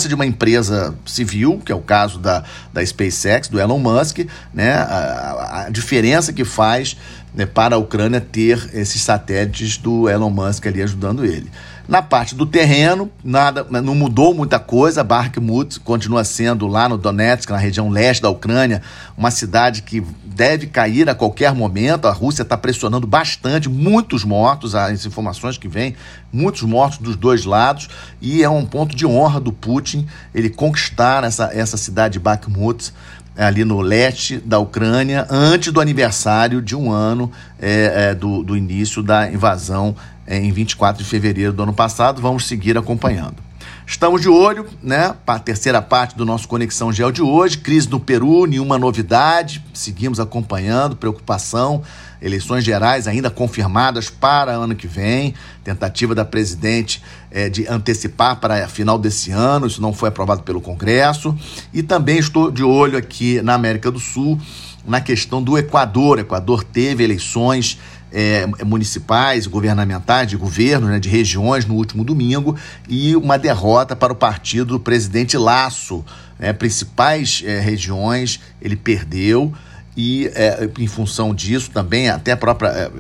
de 0.03 0.15
uma 0.15 0.27
empresa 0.27 0.95
civil, 1.07 1.61
que 1.65 1.73
é 1.73 1.75
o 1.75 1.81
caso 1.81 2.19
da, 2.19 2.45
da 2.73 2.85
SpaceX, 2.85 3.49
do 3.49 3.61
Elon 3.61 3.79
Musk, 3.79 4.21
né, 4.53 4.75
a, 4.75 5.65
a 5.67 5.71
diferença 5.71 6.33
que 6.33 6.45
faz 6.45 6.97
né, 7.35 7.47
para 7.47 7.77
a 7.77 7.79
Ucrânia 7.79 8.21
ter 8.21 8.71
esses 8.75 9.01
satélites 9.03 9.77
do 9.77 10.09
Elon 10.09 10.31
Musk 10.31 10.67
ali 10.67 10.83
ajudando 10.83 11.25
ele. 11.25 11.51
Na 11.87 12.01
parte 12.01 12.35
do 12.35 12.47
terreno, 12.47 13.11
nada, 13.23 13.67
não 13.83 13.95
mudou 13.95 14.33
muita 14.33 14.59
coisa. 14.59 15.05
Bakhmut 15.05 15.81
continua 15.81 16.25
sendo 16.25 16.67
lá 16.67 16.89
no 16.89 16.97
Donetsk, 16.97 17.51
na 17.51 17.59
região 17.59 17.91
leste 17.91 18.23
da 18.23 18.31
Ucrânia, 18.31 18.81
uma 19.19 19.31
cidade 19.31 19.83
que 19.83 20.03
deve 20.25 20.67
cair 20.67 21.11
a 21.11 21.15
qualquer 21.15 21.55
momento. 21.55 22.09
A 22.09 22.13
Rússia 22.13 22.43
está 22.43 22.57
pressionando 22.57 23.07
bastante, 23.07 23.69
muitos 23.69 24.25
mortos, 24.25 24.75
as 24.75 25.05
informações 25.05 25.59
que 25.59 25.69
vêm, 25.69 25.95
muitos 26.33 26.63
mortos 26.63 26.99
dos 26.99 27.17
dois 27.17 27.45
lados, 27.45 27.89
e 28.21 28.43
é 28.43 28.49
um 28.49 28.65
ponto 28.65 28.97
de 28.97 29.07
honra 29.07 29.39
do 29.39 29.53
Putin 29.53 30.07
ele 30.35 30.49
conquistar 30.49 31.23
essa, 31.23 31.51
essa 31.53 31.77
cidade 31.77 32.15
de 32.15 32.19
Bakhmut 32.19 32.93
ali 33.37 33.65
no 33.65 33.81
leste 33.81 34.39
da 34.39 34.59
Ucrânia, 34.59 35.27
antes 35.29 35.73
do 35.73 35.81
aniversário 35.81 36.63
de 36.63 36.77
um 36.77 36.91
ano 36.91 37.31
é, 37.61 38.11
é, 38.11 38.15
do, 38.15 38.43
do 38.43 38.57
início 38.57 39.03
da 39.03 39.31
invasão 39.31 39.97
em 40.27 40.53
24 40.53 41.03
de 41.03 41.09
fevereiro 41.09 41.53
do 41.53 41.63
ano 41.63 41.75
passado. 41.75 42.21
Vamos 42.21 42.47
seguir 42.47 42.77
acompanhando. 42.77 43.37
Estamos 43.87 44.23
de 44.23 44.31
olho, 44.31 44.67
né, 44.83 45.15
para 45.27 45.35
a 45.35 45.39
terceira 45.39 45.83
parte 45.83 46.17
do 46.17 46.25
nosso 46.25 46.49
Conexão 46.49 46.91
Gel 46.91 47.13
de 47.13 47.21
hoje. 47.21 47.59
Crise 47.59 47.89
no 47.91 48.01
Peru, 48.01 48.47
nenhuma 48.47 48.79
novidade. 48.79 49.63
Seguimos 49.75 50.19
acompanhando, 50.19 50.97
preocupação. 50.97 51.83
Eleições 52.21 52.65
gerais 52.65 53.07
ainda 53.07 53.29
confirmadas 53.29 54.09
para 54.09 54.53
ano 54.53 54.75
que 54.75 54.87
vem. 54.87 55.35
Tentativa 55.63 56.15
da 56.15 56.25
presidente 56.25 57.03
é, 57.31 57.51
de 57.51 57.69
antecipar 57.69 58.37
para 58.37 58.67
final 58.69 58.99
desse 58.99 59.31
ano. 59.31 59.67
Isso 59.67 59.83
não 59.83 59.93
foi 59.93 60.09
aprovado 60.09 60.43
pelo 60.43 60.63
Congresso. 60.63 61.37
E 61.73 61.83
também 61.83 62.19
estou 62.19 62.51
de 62.51 62.65
olho 62.65 62.97
aqui 62.97 63.43
na 63.43 63.53
América 63.53 63.91
do 63.91 64.01
Sul 64.01 64.41
na 64.87 65.01
questão 65.01 65.43
do 65.43 65.59
Equador. 65.59 66.17
O 66.17 66.21
Equador 66.21 66.65
teve 66.65 67.05
eleições 67.05 67.79
é, 68.15 68.47
municipais, 68.65 69.49
governamentais, 69.49 70.31
de 70.31 70.37
governo, 70.37 70.87
né, 70.87 71.01
de 71.01 71.09
regiões 71.09 71.67
no 71.67 71.75
último 71.75 72.05
domingo 72.05 72.57
e 72.89 73.17
uma 73.17 73.37
derrota 73.37 73.97
para 73.97 74.13
o 74.13 74.17
partido 74.17 74.67
do 74.67 74.81
presidente 74.81 75.37
Laço. 75.37 76.05
Né, 76.39 76.53
principais 76.53 77.43
é, 77.45 77.59
regiões 77.59 78.41
ele 78.63 78.77
perdeu 78.77 79.53
e 79.97 80.31
é, 80.35 80.69
em 80.79 80.87
função 80.87 81.35
disso 81.35 81.71
também 81.71 82.09
até 82.09 82.33
a 82.33 82.37
própria 82.37 82.69
é, 82.69 82.91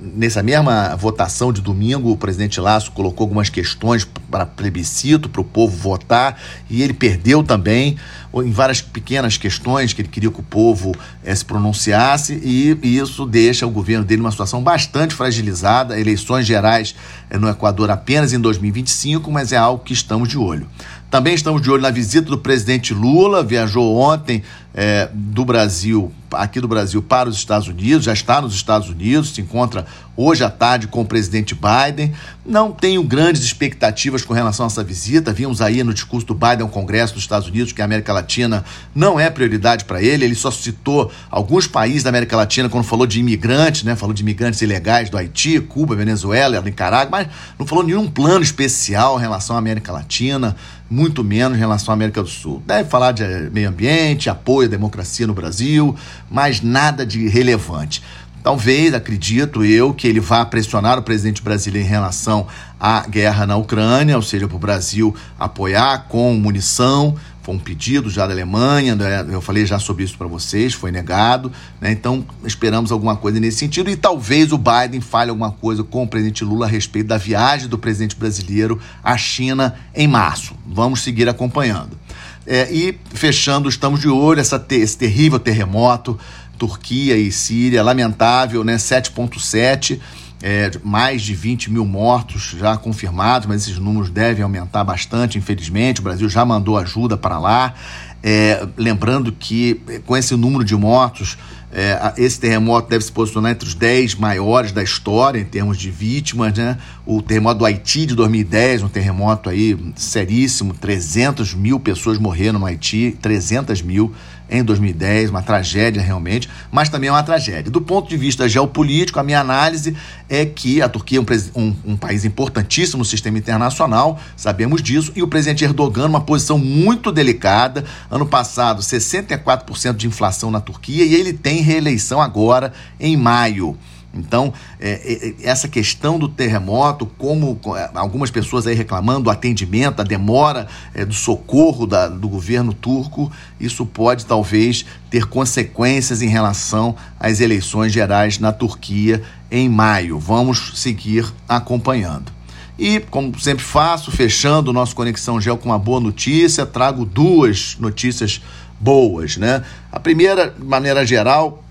nessa 0.00 0.42
mesma 0.42 0.94
votação 0.96 1.52
de 1.52 1.60
domingo 1.60 2.10
o 2.10 2.16
presidente 2.16 2.60
Laço 2.60 2.92
colocou 2.92 3.24
algumas 3.24 3.48
questões 3.48 4.06
para 4.30 4.44
plebiscito 4.44 5.28
para 5.28 5.40
o 5.40 5.44
povo 5.44 5.76
votar 5.76 6.40
e 6.68 6.82
ele 6.82 6.92
perdeu 6.92 7.42
também 7.42 7.96
em 8.42 8.50
várias 8.50 8.80
pequenas 8.80 9.36
questões 9.36 9.92
que 9.92 10.02
ele 10.02 10.08
queria 10.08 10.30
que 10.30 10.40
o 10.40 10.42
povo 10.42 10.94
é, 11.24 11.34
se 11.34 11.44
pronunciasse 11.44 12.34
e, 12.42 12.78
e 12.82 12.98
isso 12.98 13.24
deixa 13.24 13.66
o 13.66 13.70
governo 13.70 14.04
dele 14.04 14.20
numa 14.20 14.30
situação 14.30 14.62
bastante 14.62 15.14
fragilizada. 15.14 15.98
Eleições 15.98 16.46
gerais 16.46 16.94
é, 17.30 17.38
no 17.38 17.48
Equador 17.48 17.90
apenas 17.90 18.32
em 18.32 18.40
2025 18.40 19.30
mas 19.30 19.52
é 19.52 19.56
algo 19.56 19.82
que 19.82 19.92
estamos 19.92 20.28
de 20.28 20.38
olho. 20.38 20.66
Também 21.10 21.34
estamos 21.34 21.62
de 21.62 21.70
olho 21.70 21.82
na 21.82 21.90
visita 21.90 22.28
do 22.28 22.38
presidente 22.38 22.92
Lula, 22.92 23.42
viajou 23.42 23.96
ontem 23.96 24.42
é, 24.76 25.08
do 25.10 25.42
Brasil, 25.42 26.12
aqui 26.30 26.60
do 26.60 26.68
Brasil, 26.68 27.02
para 27.02 27.30
os 27.30 27.36
Estados 27.36 27.66
Unidos, 27.66 28.04
já 28.04 28.12
está 28.12 28.42
nos 28.42 28.54
Estados 28.54 28.90
Unidos, 28.90 29.30
se 29.30 29.40
encontra 29.40 29.86
hoje 30.16 30.44
à 30.44 30.50
tarde 30.50 30.86
com 30.86 31.00
o 31.02 31.04
presidente 31.04 31.54
Biden. 31.54 32.12
Não 32.44 32.72
tenho 32.72 33.02
grandes 33.02 33.42
expectativas 33.42 34.22
com 34.24 34.32
relação 34.32 34.66
a 34.66 34.68
essa 34.68 34.82
visita. 34.82 35.32
Vimos 35.32 35.60
aí 35.60 35.82
no 35.82 35.92
discurso 35.92 36.26
do 36.26 36.34
Biden 36.34 36.62
ao 36.62 36.68
Congresso 36.68 37.14
dos 37.14 37.22
Estados 37.22 37.48
Unidos 37.48 37.72
que 37.72 37.82
a 37.82 37.84
América 37.84 38.12
Latina 38.12 38.64
não 38.94 39.18
é 39.18 39.28
prioridade 39.28 39.84
para 39.84 40.02
ele. 40.02 40.24
Ele 40.24 40.34
só 40.34 40.50
citou 40.50 41.10
alguns 41.30 41.66
países 41.66 42.02
da 42.02 42.10
América 42.10 42.36
Latina 42.36 42.68
quando 42.68 42.84
falou 42.84 43.06
de 43.06 43.20
imigrantes, 43.20 43.82
né? 43.82 43.96
Falou 43.96 44.14
de 44.14 44.22
imigrantes 44.22 44.62
ilegais 44.62 45.10
do 45.10 45.18
Haiti, 45.18 45.60
Cuba, 45.60 45.94
Venezuela, 45.94 46.60
Nicarágua, 46.60 47.10
mas 47.10 47.28
não 47.58 47.66
falou 47.66 47.84
nenhum 47.84 48.08
plano 48.08 48.42
especial 48.42 49.18
em 49.18 49.20
relação 49.20 49.56
à 49.56 49.58
América 49.58 49.92
Latina, 49.92 50.56
muito 50.88 51.24
menos 51.24 51.56
em 51.56 51.60
relação 51.60 51.92
à 51.92 51.94
América 51.94 52.22
do 52.22 52.28
Sul. 52.28 52.62
Deve 52.64 52.88
falar 52.88 53.12
de 53.12 53.24
meio 53.50 53.68
ambiente, 53.68 54.30
apoio 54.30 54.65
à 54.66 54.70
democracia 54.70 55.26
no 55.26 55.34
Brasil, 55.34 55.94
mas 56.30 56.60
nada 56.60 57.06
de 57.06 57.28
relevante. 57.28 58.02
Talvez, 58.46 58.94
acredito 58.94 59.64
eu, 59.64 59.92
que 59.92 60.06
ele 60.06 60.20
vá 60.20 60.44
pressionar 60.44 60.96
o 60.96 61.02
presidente 61.02 61.42
brasileiro 61.42 61.84
em 61.84 61.90
relação 61.90 62.46
à 62.78 63.04
guerra 63.04 63.44
na 63.44 63.56
Ucrânia, 63.56 64.14
ou 64.14 64.22
seja, 64.22 64.46
para 64.46 64.54
o 64.56 64.60
Brasil 64.60 65.12
apoiar 65.36 66.06
com 66.08 66.32
munição. 66.34 67.16
Foi 67.42 67.56
um 67.56 67.58
pedido 67.58 68.08
já 68.08 68.24
da 68.24 68.32
Alemanha, 68.32 68.94
né? 68.94 69.26
eu 69.30 69.40
falei 69.40 69.66
já 69.66 69.80
sobre 69.80 70.04
isso 70.04 70.16
para 70.16 70.28
vocês, 70.28 70.74
foi 70.74 70.92
negado. 70.92 71.50
Né? 71.80 71.90
Então, 71.90 72.24
esperamos 72.44 72.92
alguma 72.92 73.16
coisa 73.16 73.40
nesse 73.40 73.58
sentido. 73.58 73.90
E 73.90 73.96
talvez 73.96 74.52
o 74.52 74.58
Biden 74.58 75.00
fale 75.00 75.30
alguma 75.30 75.50
coisa 75.50 75.82
com 75.82 76.04
o 76.04 76.06
presidente 76.06 76.44
Lula 76.44 76.66
a 76.66 76.68
respeito 76.68 77.08
da 77.08 77.18
viagem 77.18 77.66
do 77.66 77.76
presidente 77.76 78.14
brasileiro 78.14 78.80
à 79.02 79.16
China 79.16 79.74
em 79.92 80.06
março. 80.06 80.54
Vamos 80.64 81.02
seguir 81.02 81.28
acompanhando. 81.28 81.98
É, 82.46 82.72
e 82.72 82.98
fechando, 83.12 83.68
estamos 83.68 84.00
de 84.00 84.08
olho 84.08 84.40
essa, 84.40 84.64
esse 84.70 84.96
terrível 84.96 85.38
terremoto 85.38 86.18
Turquia 86.56 87.16
e 87.16 87.30
Síria, 87.30 87.82
lamentável, 87.82 88.64
né? 88.64 88.76
7,7, 88.76 90.00
é, 90.42 90.70
mais 90.82 91.22
de 91.22 91.34
20 91.34 91.70
mil 91.70 91.84
mortos 91.84 92.54
já 92.58 92.76
confirmados, 92.76 93.46
mas 93.46 93.62
esses 93.62 93.78
números 93.78 94.10
devem 94.10 94.42
aumentar 94.42 94.84
bastante, 94.84 95.38
infelizmente. 95.38 96.00
O 96.00 96.04
Brasil 96.04 96.28
já 96.28 96.44
mandou 96.44 96.78
ajuda 96.78 97.16
para 97.16 97.38
lá. 97.38 97.74
É, 98.22 98.66
lembrando 98.76 99.30
que 99.30 99.80
com 100.04 100.16
esse 100.16 100.34
número 100.34 100.64
de 100.64 100.74
mortos, 100.74 101.36
é, 101.78 102.14
esse 102.16 102.40
terremoto 102.40 102.88
deve 102.88 103.04
se 103.04 103.12
posicionar 103.12 103.52
entre 103.52 103.68
os 103.68 103.74
10 103.74 104.14
maiores 104.14 104.72
da 104.72 104.82
história 104.82 105.38
em 105.38 105.44
termos 105.44 105.76
de 105.76 105.90
vítimas, 105.90 106.54
né? 106.56 106.78
O 107.04 107.20
terremoto 107.20 107.58
do 107.58 107.66
Haiti 107.66 108.06
de 108.06 108.14
2010, 108.14 108.84
um 108.84 108.88
terremoto 108.88 109.50
aí 109.50 109.76
seríssimo, 109.94 110.72
300 110.72 111.52
mil 111.52 111.78
pessoas 111.78 112.16
morreram 112.16 112.60
no 112.60 112.64
Haiti, 112.64 113.14
300 113.20 113.82
mil 113.82 114.14
em 114.48 114.62
2010, 114.62 115.30
uma 115.30 115.42
tragédia 115.42 116.00
realmente, 116.00 116.48
mas 116.70 116.88
também 116.88 117.08
é 117.08 117.12
uma 117.12 117.22
tragédia. 117.22 117.70
Do 117.70 117.80
ponto 117.80 118.08
de 118.08 118.16
vista 118.16 118.48
geopolítico, 118.48 119.18
a 119.18 119.22
minha 119.22 119.40
análise 119.40 119.96
é 120.28 120.44
que 120.44 120.80
a 120.80 120.88
Turquia 120.88 121.18
é 121.18 121.20
um, 121.20 121.62
um, 121.62 121.76
um 121.92 121.96
país 121.96 122.24
importantíssimo 122.24 122.98
no 122.98 123.04
sistema 123.04 123.38
internacional, 123.38 124.18
sabemos 124.36 124.82
disso, 124.82 125.12
e 125.16 125.22
o 125.22 125.28
presidente 125.28 125.64
Erdogan, 125.64 126.06
uma 126.06 126.20
posição 126.20 126.58
muito 126.58 127.10
delicada. 127.10 127.84
Ano 128.10 128.26
passado, 128.26 128.82
64% 128.82 129.96
de 129.96 130.06
inflação 130.06 130.50
na 130.50 130.60
Turquia 130.60 131.04
e 131.04 131.14
ele 131.14 131.32
tem 131.32 131.60
reeleição 131.60 132.20
agora 132.20 132.72
em 133.00 133.16
maio. 133.16 133.76
Então, 134.16 134.52
é, 134.80 135.34
é, 135.42 135.48
essa 135.48 135.68
questão 135.68 136.18
do 136.18 136.28
terremoto, 136.28 137.06
como 137.18 137.58
é, 137.76 137.90
algumas 137.94 138.30
pessoas 138.30 138.66
aí 138.66 138.74
reclamando 138.74 139.24
do 139.24 139.30
atendimento, 139.30 140.00
a 140.00 140.04
demora 140.04 140.66
é, 140.94 141.04
do 141.04 141.14
socorro 141.14 141.86
da, 141.86 142.08
do 142.08 142.28
governo 142.28 142.72
turco, 142.72 143.30
isso 143.60 143.84
pode 143.84 144.26
talvez 144.26 144.84
ter 145.10 145.26
consequências 145.26 146.22
em 146.22 146.28
relação 146.28 146.94
às 147.18 147.40
eleições 147.40 147.92
gerais 147.92 148.38
na 148.38 148.52
Turquia 148.52 149.22
em 149.50 149.68
maio. 149.68 150.18
Vamos 150.18 150.72
seguir 150.74 151.26
acompanhando. 151.48 152.36
E, 152.78 153.00
como 153.00 153.38
sempre 153.40 153.64
faço, 153.64 154.10
fechando 154.10 154.70
o 154.70 154.72
nosso 154.72 154.94
Conexão 154.94 155.40
Gel 155.40 155.56
com 155.56 155.70
uma 155.70 155.78
boa 155.78 155.98
notícia, 155.98 156.66
trago 156.66 157.06
duas 157.06 157.76
notícias 157.80 158.42
boas, 158.78 159.38
né? 159.38 159.62
A 159.90 159.98
primeira, 159.98 160.50
de 160.50 160.64
maneira 160.64 161.06
geral, 161.06 161.64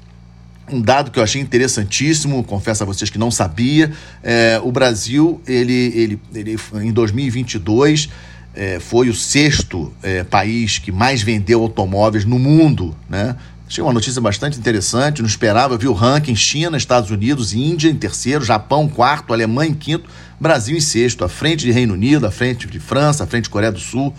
um 0.71 0.81
dado 0.81 1.11
que 1.11 1.19
eu 1.19 1.23
achei 1.23 1.41
interessantíssimo, 1.41 2.43
confesso 2.43 2.83
a 2.83 2.85
vocês 2.85 3.09
que 3.09 3.17
não 3.17 3.29
sabia, 3.29 3.91
é, 4.23 4.59
o 4.63 4.71
Brasil, 4.71 5.41
ele, 5.47 5.91
ele, 5.95 6.19
ele 6.33 6.57
em 6.81 6.91
2022, 6.91 8.09
é, 8.55 8.79
foi 8.79 9.09
o 9.09 9.13
sexto 9.13 9.93
é, 10.01 10.23
país 10.23 10.79
que 10.79 10.91
mais 10.91 11.21
vendeu 11.21 11.61
automóveis 11.61 12.25
no 12.25 12.39
mundo, 12.39 12.95
né? 13.09 13.35
Achei 13.67 13.83
uma 13.83 13.91
notícia 13.93 14.21
bastante 14.21 14.59
interessante, 14.59 15.21
não 15.21 15.27
esperava, 15.27 15.73
eu 15.73 15.77
vi 15.77 15.87
o 15.87 15.93
ranking 15.93 16.35
China, 16.35 16.77
Estados 16.77 17.09
Unidos, 17.09 17.51
Índia 17.53 17.89
em 17.89 17.95
terceiro, 17.95 18.45
Japão 18.45 18.87
quarto, 18.87 19.33
Alemanha 19.33 19.71
em 19.71 19.73
quinto, 19.73 20.07
Brasil 20.39 20.77
em 20.77 20.79
sexto, 20.79 21.25
à 21.25 21.29
frente 21.29 21.65
de 21.65 21.71
Reino 21.71 21.95
Unido, 21.95 22.27
à 22.27 22.31
frente 22.31 22.67
de 22.67 22.79
França, 22.79 23.23
à 23.23 23.27
frente 23.27 23.45
de 23.45 23.49
Coreia 23.49 23.71
do 23.71 23.79
Sul. 23.79 24.13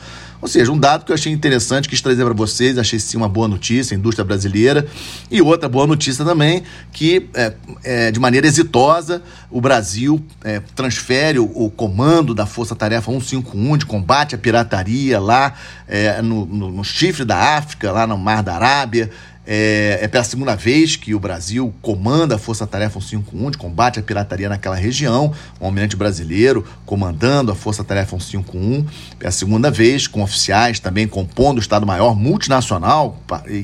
Ou 0.46 0.48
seja, 0.48 0.70
um 0.70 0.78
dado 0.78 1.04
que 1.04 1.10
eu 1.10 1.14
achei 1.14 1.32
interessante, 1.32 1.88
quis 1.88 2.00
trazer 2.00 2.24
para 2.24 2.32
vocês, 2.32 2.78
achei 2.78 3.00
sim 3.00 3.16
uma 3.16 3.28
boa 3.28 3.48
notícia, 3.48 3.96
indústria 3.96 4.24
brasileira. 4.24 4.86
E 5.28 5.42
outra 5.42 5.68
boa 5.68 5.88
notícia 5.88 6.24
também, 6.24 6.62
que 6.92 7.28
é, 7.34 7.52
é, 7.82 8.10
de 8.12 8.20
maneira 8.20 8.46
exitosa 8.46 9.20
o 9.50 9.60
Brasil 9.60 10.24
é, 10.44 10.60
transfere 10.76 11.40
o, 11.40 11.50
o, 11.52 11.68
comando 11.68 12.32
da 12.32 12.46
Força 12.46 12.76
Tarefa 12.76 13.10
151 13.10 13.76
de 13.76 13.86
combate 13.86 14.36
à 14.36 14.38
pirataria 14.38 15.18
lá 15.18 15.52
é, 15.88 16.22
no, 16.22 16.46
no, 16.46 16.70
no 16.70 16.84
chifre 16.84 17.24
da 17.24 17.56
África, 17.56 17.90
lá 17.90 18.06
no 18.06 18.16
Mar 18.16 18.40
da 18.44 18.54
Arábia. 18.54 19.10
É, 19.48 20.00
é, 20.02 20.08
pela 20.08 20.24
segunda 20.24 20.56
vez 20.56 20.96
que 20.96 21.14
o 21.14 21.20
Brasil 21.20 21.72
comanda 21.80 22.34
a 22.34 22.38
Força 22.38 22.66
Tarefa 22.66 23.00
151 23.00 23.52
de 23.52 23.58
combate 23.58 24.00
à 24.00 24.02
pirataria 24.02 24.48
naquela 24.48 24.74
região, 24.74 25.32
um 25.60 25.66
almirante 25.66 25.94
brasileiro 25.94 26.64
comandando 26.84 27.52
a 27.52 27.54
Força 27.54 27.84
Tarefa 27.84 28.18
151. 28.18 28.84
É 29.20 29.28
a 29.28 29.30
segunda 29.30 29.70
vez, 29.70 30.08
com 30.08 30.26
oficiais 30.36 30.78
também 30.78 31.08
compondo 31.08 31.56
o 31.56 31.60
Estado-Maior 31.60 32.14
multinacional, 32.14 33.18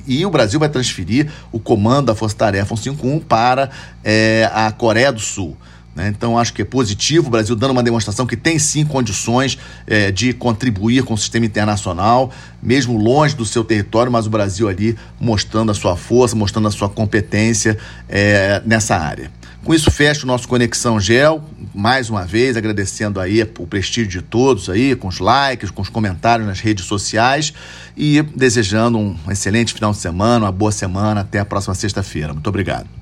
e, 0.07 0.25
o 0.25 0.31
Brasil 0.31 0.59
vai 0.59 0.69
transferir 0.69 1.31
o 1.53 1.61
comando 1.61 2.07
da 2.07 2.15
Força 2.15 2.35
Tarefa 2.37 2.75
151 2.75 3.21
para 3.21 3.71
é, 4.03 4.51
a 4.53 4.73
Coreia 4.73 5.13
do 5.13 5.21
Sul. 5.21 5.57
Né? 5.95 6.09
Então, 6.09 6.39
acho 6.39 6.55
que 6.55 6.63
é 6.63 6.65
positivo 6.65 7.29
o 7.29 7.31
Brasil 7.31 7.55
dando 7.55 7.73
uma 7.73 7.83
demonstração 7.83 8.27
que 8.27 8.37
tem 8.37 8.59
sim 8.59 8.85
condições 8.85 9.59
é, 9.87 10.11
de 10.11 10.33
contribuir 10.33 11.05
com 11.05 11.13
o 11.13 11.19
sistema 11.19 11.45
internacional, 11.45 12.31
mesmo 12.63 12.97
longe 12.97 13.37
do 13.37 13.45
seu 13.45 13.63
território, 13.63 14.11
mas 14.11 14.27
o 14.27 14.31
Brasil 14.31 14.69
ali 14.69 14.97
mostrando 15.21 15.71
a 15.71 15.75
sua 15.75 15.97
força, 15.97 16.35
mostrando 16.35 16.69
a 16.69 16.71
sua 16.71 16.89
competência 16.89 17.77
é, 18.09 18.63
nessa 18.65 18.97
área. 18.97 19.31
Com 19.65 19.73
isso, 19.73 19.93
fecho 19.93 20.25
o 20.25 20.27
nosso 20.27 20.49
Conexão 20.49 20.99
Gel, 20.99 21.43
mais 21.73 22.11
uma 22.11 22.25
vez 22.25 22.57
agradecendo 22.57 23.21
aí 23.21 23.43
o 23.59 23.67
prestígio 23.67 24.11
de 24.11 24.21
todos 24.21 24.69
aí, 24.69 24.97
com 24.97 25.07
os 25.07 25.21
likes, 25.21 25.71
com 25.71 25.81
os 25.81 25.89
comentários 25.89 26.49
nas 26.49 26.59
redes 26.59 26.85
sociais 26.85 27.55
e 27.97 28.21
desejando 28.23 28.99
um 28.99 29.17
excelente 29.31 29.73
final 29.73 29.93
de 29.93 29.99
semana, 29.99 30.47
uma 30.47 30.53
boa 30.53 30.73
semana, 30.73 31.21
até 31.21 31.39
a 31.39 31.45
próxima 31.45 31.77
sexta-feira. 31.77 32.33
Muito 32.33 32.49
obrigado. 32.49 33.02